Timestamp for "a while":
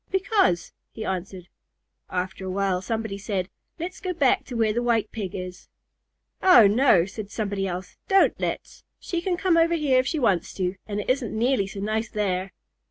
2.43-2.81